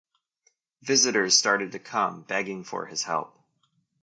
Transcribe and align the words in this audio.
Visitors 0.81 1.37
started 1.37 1.73
to 1.73 1.77
come, 1.77 2.23
begging 2.23 2.63
for 2.63 2.87
his 2.87 3.03
help. 3.03 3.37